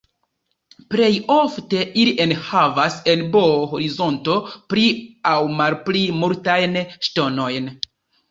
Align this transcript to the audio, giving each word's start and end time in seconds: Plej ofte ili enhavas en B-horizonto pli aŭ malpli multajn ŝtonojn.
Plej 0.93 1.09
ofte 1.33 1.81
ili 2.03 2.13
enhavas 2.25 2.95
en 3.13 3.21
B-horizonto 3.35 4.37
pli 4.75 4.87
aŭ 5.33 5.37
malpli 5.61 6.01
multajn 6.23 6.81
ŝtonojn. 7.09 7.69